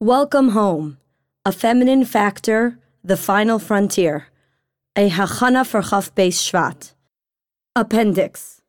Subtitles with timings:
[0.00, 0.98] Welcome Home,
[1.44, 4.28] A Feminine Factor, The Final Frontier,
[4.94, 6.92] A Hachana for Chaf Beis Shvat.
[7.74, 8.62] Appendix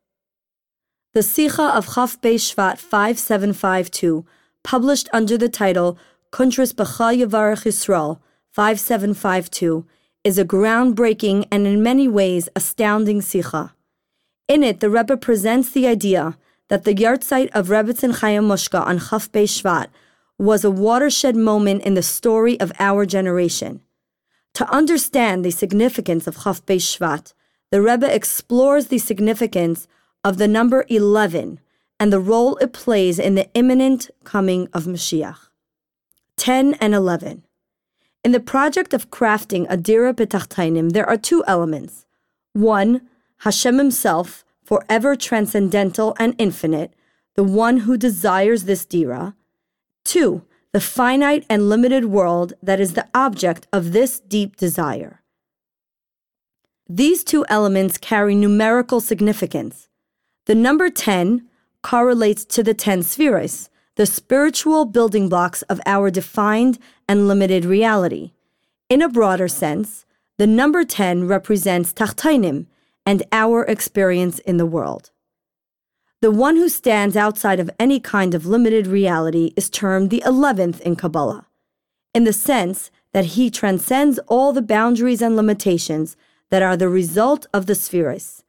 [1.13, 4.25] The Sikha of Chaf Beis Shvat 5752,
[4.63, 5.99] published under the title
[6.31, 8.19] Kuntras B'cha Yavarach Yisrael
[8.49, 9.85] 5752,
[10.23, 13.75] is a groundbreaking and in many ways astounding Sikha.
[14.47, 16.39] In it, the Rebbe presents the idea
[16.69, 19.89] that the yahrzeit of Rebbetzin Chaya Mushka on Chaf Beis Shvat
[20.39, 23.81] was a watershed moment in the story of our generation.
[24.55, 27.33] To understand the significance of Chaf Beis Shvat,
[27.71, 29.87] the Rebbe explores the significance
[30.23, 31.59] of the number 11
[31.99, 35.49] and the role it plays in the imminent coming of Mashiach.
[36.37, 37.43] 10 and 11.
[38.23, 42.05] In the project of crafting a Dira B'Tachtainim, there are two elements.
[42.53, 43.01] One,
[43.39, 46.93] Hashem himself, forever transcendental and infinite,
[47.35, 49.35] the one who desires this Dira.
[50.03, 55.21] Two, the finite and limited world that is the object of this deep desire.
[56.87, 59.87] These two elements carry numerical significance.
[60.45, 61.47] The number 10
[61.83, 68.31] correlates to the 10 spheres, the spiritual building blocks of our defined and limited reality.
[68.89, 70.05] In a broader sense,
[70.37, 72.65] the number 10 represents Tachtainim
[73.05, 75.11] and our experience in the world.
[76.21, 80.81] The one who stands outside of any kind of limited reality is termed the 11th
[80.81, 81.47] in Kabbalah,
[82.13, 86.17] in the sense that he transcends all the boundaries and limitations
[86.49, 88.43] that are the result of the spheres.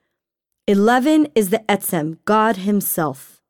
[0.66, 3.40] 11 is the Etzem, God Himself.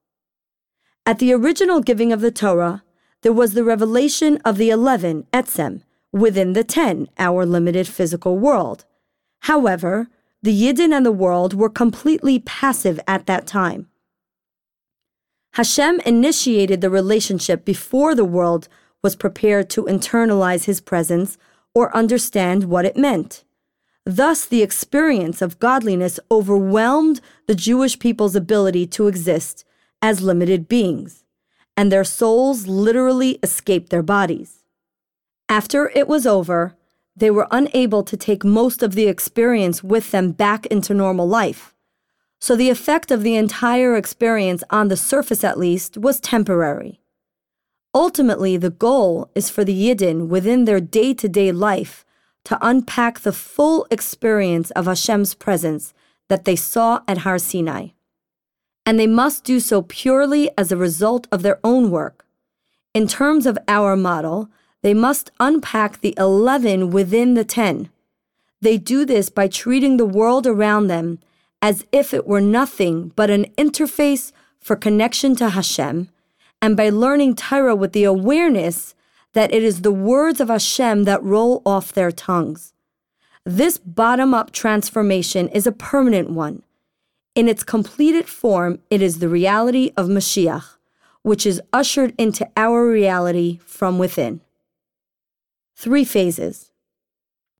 [1.06, 2.82] At the original giving of the Torah,
[3.22, 8.84] there was the revelation of the 11, Etzem, within the 10, our limited physical world.
[9.40, 10.08] However,
[10.42, 13.89] the Yidden and the world were completely passive at that time.
[15.52, 18.68] Hashem initiated the relationship before the world
[19.02, 21.38] was prepared to internalize his presence
[21.74, 23.44] or understand what it meant.
[24.04, 29.64] Thus, the experience of godliness overwhelmed the Jewish people's ability to exist
[30.00, 31.24] as limited beings,
[31.76, 34.64] and their souls literally escaped their bodies.
[35.48, 36.76] After it was over,
[37.14, 41.74] they were unable to take most of the experience with them back into normal life.
[42.40, 47.00] So the effect of the entire experience, on the surface at least, was temporary.
[47.94, 52.04] Ultimately, the goal is for the Yidden within their day to day life
[52.44, 55.92] to unpack the full experience of Hashem's presence
[56.28, 57.88] that they saw at Har Sinai.
[58.86, 62.24] And they must do so purely as a result of their own work.
[62.94, 64.48] In terms of our model,
[64.82, 67.90] they must unpack the 11 within the 10.
[68.62, 71.18] They do this by treating the world around them
[71.62, 76.08] as if it were nothing but an interface for connection to Hashem,
[76.62, 78.94] and by learning Torah with the awareness
[79.32, 82.72] that it is the words of Hashem that roll off their tongues.
[83.44, 86.62] This bottom up transformation is a permanent one.
[87.34, 90.76] In its completed form, it is the reality of Mashiach,
[91.22, 94.40] which is ushered into our reality from within.
[95.76, 96.70] Three phases.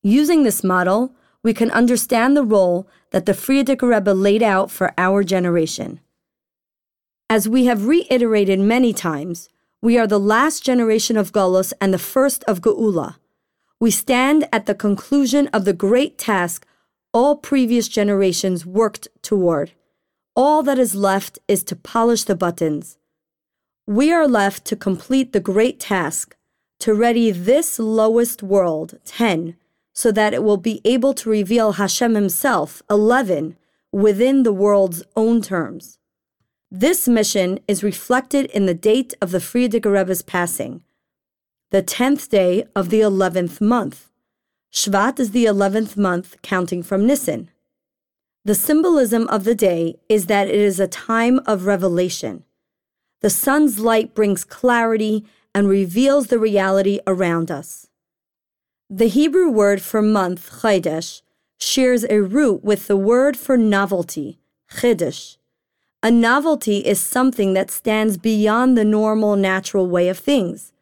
[0.02, 4.92] Using this model, we can understand the role that the Frierdiker Rebbe laid out for
[4.98, 6.00] our generation.
[7.28, 9.48] As we have reiterated many times,
[9.82, 13.16] we are the last generation of Golos and the first of Geula.
[13.78, 16.66] We stand at the conclusion of the great task
[17.12, 19.72] all previous generations worked toward.
[20.36, 22.98] All that is left is to polish the buttons.
[23.86, 26.36] We are left to complete the great task,
[26.80, 29.56] to ready this lowest world, 10,
[29.92, 33.56] so that it will be able to reveal Hashem Himself, 11,
[33.92, 35.98] within the world's own terms.
[36.70, 40.82] This mission is reflected in the date of the Frierdiker Rebbe's passing,
[41.70, 44.08] the 10th day of the 11th month.
[44.72, 47.50] Shvat is the 11th month counting from Nisan.
[48.44, 52.44] The symbolism of the day is that it is a time of revelation.
[53.20, 57.89] The sun's light brings clarity and reveals the reality around us.
[58.92, 61.22] The Hebrew word for month, chodesh,
[61.60, 65.36] shares a root with the word for novelty, chiddush.
[66.02, 70.72] A novelty is something that stands beyond the normal natural way of things.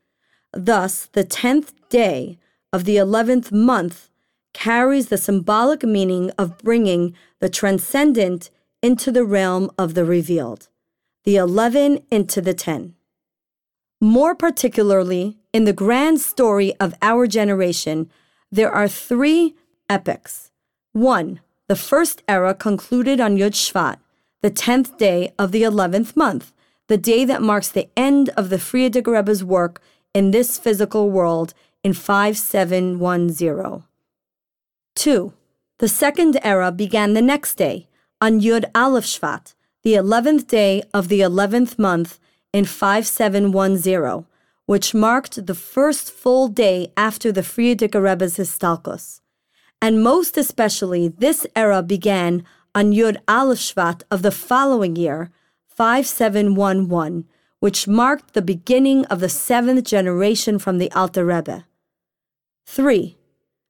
[0.54, 2.38] Thus, the tenth day
[2.72, 4.08] of the eleventh month
[4.54, 8.48] carries the symbolic meaning of bringing the transcendent
[8.82, 10.68] into the realm of the revealed,
[11.24, 12.94] the eleven into the ten.
[14.00, 18.10] More particularly, in the grand story of our generation,
[18.50, 19.56] there are three
[19.90, 20.50] epochs.
[20.92, 23.96] One, the first era concluded on Yud Shvat,
[24.40, 26.52] the 10th day of the 11th month,
[26.86, 29.80] the day that marks the end of the Frierdiker Rebbe's work
[30.14, 31.52] in this physical world
[31.82, 33.82] in 5710.
[34.94, 35.32] 2.
[35.78, 37.88] The second era began the next day,
[38.20, 42.18] on Yud Aleph Shvat, the 11th day of the 11th month
[42.52, 44.26] in 5710,
[44.66, 49.20] which marked the first full day after the Frierdiker Rebbe's Histalkos.
[49.80, 55.30] And most especially, this era began on Yud Aleph Shvat of the following year,
[55.68, 57.24] 5711,
[57.60, 61.64] which marked the beginning of the seventh generation from the Alter Rebbe.
[62.66, 63.16] 3.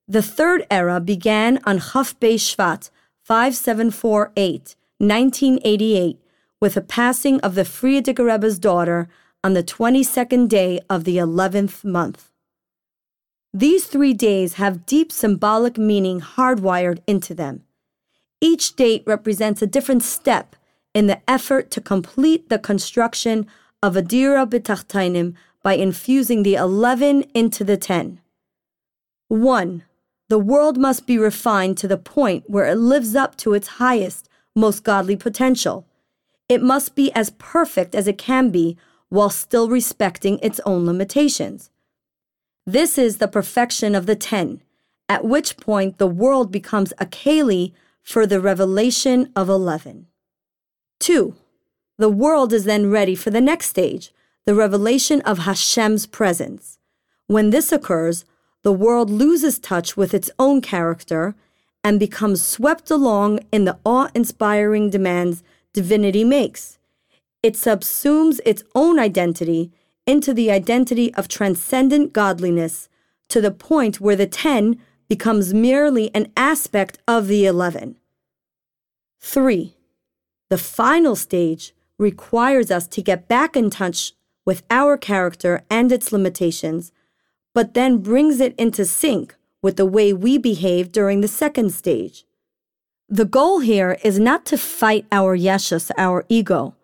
[0.06, 2.90] The third era began on Chaf Shvat,
[3.22, 6.18] 5748, 1988,
[6.60, 9.08] with the passing of the Frierdiker Rebbe's daughter
[9.44, 12.30] on the 22nd day of the 11th month.
[13.54, 17.64] These three days have deep symbolic meaning hardwired into them.
[18.40, 20.54] Each date represents a different step
[20.94, 23.46] in the effort to complete the construction
[23.82, 28.20] of a Dira B'Tachtainim by infusing the 11 into the 10.
[29.28, 29.84] 1.
[30.28, 34.28] The world must be refined to the point where it lives up to its highest,
[34.54, 35.87] most godly potential.
[36.48, 38.76] It must be as perfect as it can be
[39.08, 41.70] while still respecting its own limitations.
[42.66, 44.62] This is the perfection of the ten,
[45.08, 47.72] at which point the world becomes a keli
[48.02, 50.06] for the revelation of 11.
[51.00, 51.34] 2.
[51.98, 54.12] The world is then ready for the next stage,
[54.44, 56.78] the revelation of Hashem's presence.
[57.26, 58.24] When this occurs,
[58.62, 61.34] the world loses touch with its own character
[61.84, 65.42] and becomes swept along in the awe inspiring demands
[65.72, 66.78] divinity makes.
[67.42, 69.72] It subsumes its own identity
[70.06, 72.88] into the identity of transcendent godliness
[73.28, 77.96] to the point where the 10 becomes merely an aspect of the 11.
[79.20, 79.76] 3.
[80.50, 84.12] The final stage requires us to get back in touch
[84.46, 86.92] with our character and its limitations
[87.58, 92.24] but then brings it into sync with the way we behave during the second stage.
[93.10, 96.74] The goal here is not to fight our yeshus, our ego,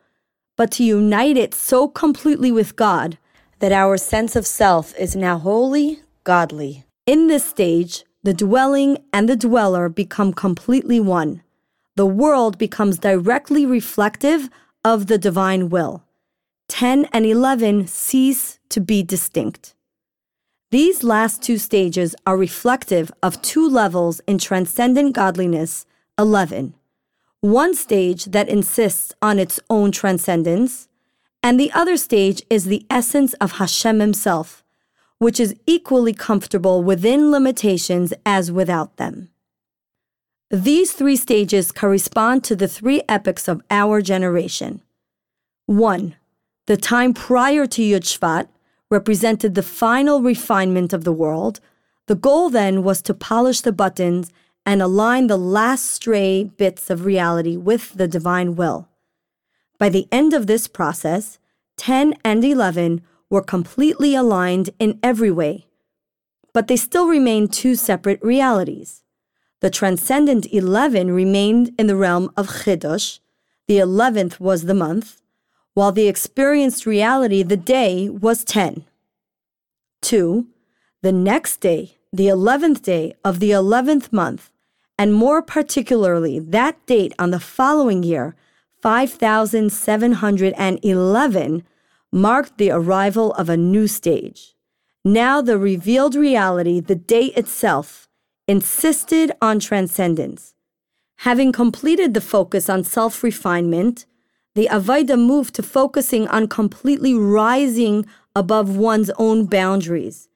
[0.56, 3.18] but to unite it so completely with God
[3.58, 6.84] that our sense of self is now wholly godly.
[7.04, 11.42] In this stage, the dwelling and the dweller become completely one.
[11.94, 14.48] The world becomes directly reflective
[14.82, 16.04] of the divine will.
[16.68, 19.74] 10 and 11 cease to be distinct.
[20.70, 25.84] These last two stages are reflective of two levels in transcendent godliness
[26.18, 26.74] 11.
[27.40, 30.88] One stage that insists on its own transcendence,
[31.42, 34.64] and the other stage is the essence of Hashem Himself,
[35.18, 39.28] which is equally comfortable within limitations as without them.
[40.50, 44.82] These three stages correspond to the three epochs of our generation.
[45.66, 46.14] 1.
[46.66, 48.48] The time prior to Yud Shvat,
[48.90, 51.60] represented the final refinement of the world.
[52.06, 54.30] The goal then was to polish the buttons
[54.66, 58.88] and align the last stray bits of reality with the divine will.
[59.78, 61.38] By the end of this process,
[61.76, 65.66] 10 and 11 were completely aligned in every way,
[66.52, 69.02] but they still remained two separate realities.
[69.60, 73.18] The transcendent 11 remained in the realm of Chidush,
[73.66, 75.20] the 11th was the month,
[75.72, 78.84] while the experienced reality, the day, was 10.
[80.02, 80.46] 2.
[81.02, 84.50] The next day, the 11th day of the 11th month,
[84.98, 88.34] and more particularly that date on the following year,
[88.82, 91.62] 5711,
[92.12, 94.54] marked the arrival of a new stage.
[95.04, 98.08] Now, the revealed reality, the day itself,
[98.46, 100.54] insisted on transcendence.
[101.18, 104.04] Having completed the focus on self refinement,
[104.54, 108.04] the Avaida moved to focusing on completely rising
[108.36, 110.28] above one's own boundaries.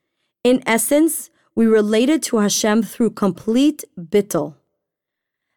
[0.43, 4.55] In essence, we related to Hashem through complete bittul.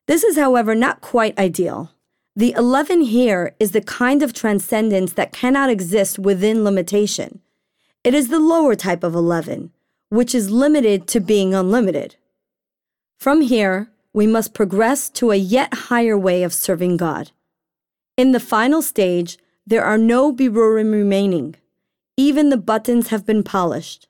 [0.08, 1.92] This is, however, not quite ideal.
[2.36, 7.40] The 11 here is the kind of transcendence that cannot exist within limitation.
[8.04, 9.74] It is the lower type of 11,
[10.10, 12.16] which is limited to being unlimited.
[13.20, 17.30] From here, we must progress to a yet higher way of serving God.
[18.18, 21.58] In the final stage, there are no birurim remaining.
[22.18, 24.08] Even the buttons have been polished.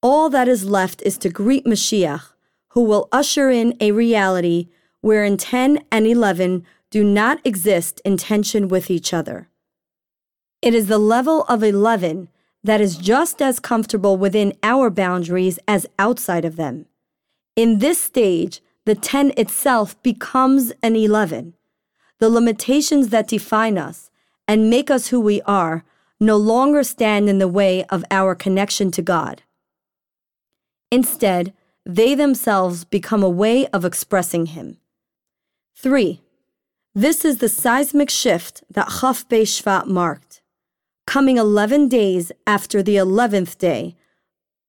[0.00, 2.32] All that is left is to greet Mashiach,
[2.68, 4.68] who will usher in a reality
[5.00, 9.48] wherein 10 and 11 do not exist in tension with each other.
[10.62, 12.28] It is the level of 11
[12.62, 16.86] that is just as comfortable within our boundaries as outside of them.
[17.56, 21.54] In this stage, the 10 itself becomes an 11
[22.18, 24.10] the limitations that define us
[24.46, 25.84] and make us who we are
[26.18, 29.42] no longer stand in the way of our connection to God.
[30.90, 31.52] Instead,
[31.84, 34.78] they themselves become a way of expressing Him.
[35.76, 36.20] 3.
[36.94, 40.42] This is the seismic shift that Chaf Shvat marked.
[41.06, 43.96] Coming 11 days after the 11th day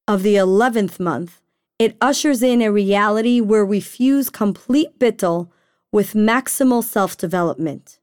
[0.07, 1.41] of the 11th month,
[1.77, 5.49] it ushers in a reality where we fuse complete bittul
[5.91, 7.99] with maximal self development.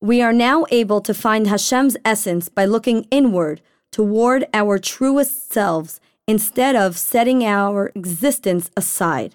[0.00, 3.60] We are now able to find Hashem's essence by looking inward
[3.92, 9.34] toward our truest selves instead of setting our existence aside.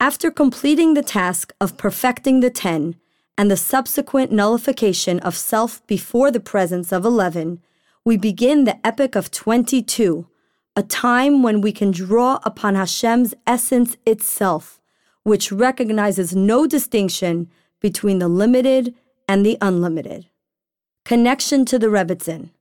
[0.00, 2.96] After completing the task of perfecting the ten
[3.36, 7.60] and the subsequent nullification of self before the presence of eleven,
[8.02, 10.26] we begin the epoch of 22,
[10.74, 14.80] a time when we can draw upon Hashem's essence itself,
[15.22, 18.94] which recognizes no distinction between the limited
[19.28, 20.30] and the unlimited.
[21.04, 22.52] Connection to the Rebbitzin.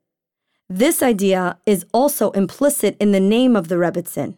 [0.70, 4.38] This idea is also implicit in the name of the Rebbitzin.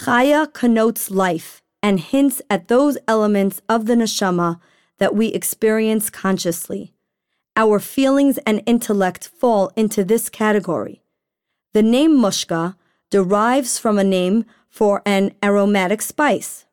[0.00, 4.60] Chaya connotes life and hints at those elements of the neshama
[4.98, 6.94] that we experience consciously.
[7.54, 11.02] Our feelings and intellect fall into this category.
[11.74, 12.76] The name mushka
[13.10, 16.64] derives from a name for an aromatic spice.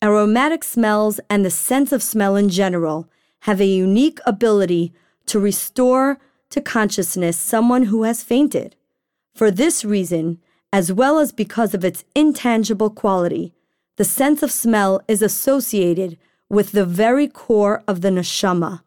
[0.00, 3.08] Aromatic smells and the sense of smell in general
[3.40, 4.92] have a unique ability
[5.26, 6.20] to restore
[6.52, 8.76] to consciousness someone who has fainted.
[9.34, 10.40] For this reason,
[10.72, 13.52] as well as because of its intangible quality,
[13.96, 16.18] the sense of smell is associated
[16.48, 18.82] with the very core of the neshama.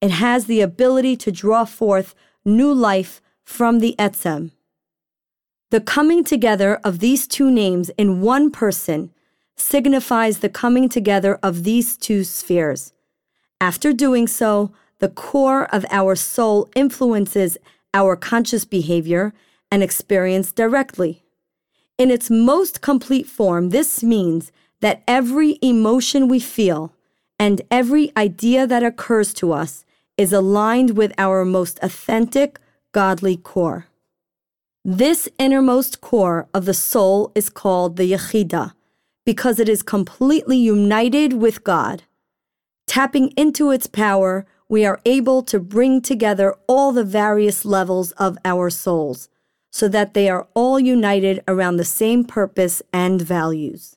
[0.00, 2.14] It has the ability to draw forth
[2.44, 4.52] new life from the etzem.
[5.70, 9.12] The coming together of these two names in one person
[9.56, 12.92] signifies the coming together of these two spheres.
[13.60, 17.58] After doing so, the core of our soul influences
[17.92, 19.34] our conscious behavior
[19.70, 21.24] and experience directly.
[21.98, 26.94] In its most complete form, this means that every emotion we feel
[27.38, 29.84] and every idea that occurs to us
[30.16, 32.60] is aligned with our most authentic,
[32.92, 33.86] godly core.
[34.84, 38.72] This innermost core of the soul is called the Yechida
[39.24, 42.02] because it is completely united with God.
[42.86, 48.38] Tapping into its power, we are able to bring together all the various levels of
[48.44, 49.28] our souls
[49.72, 53.96] so that they are all united around the same purpose and values.